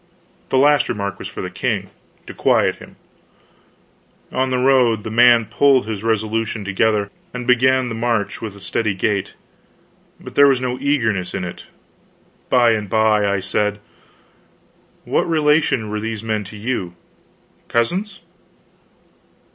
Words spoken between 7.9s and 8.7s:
march with a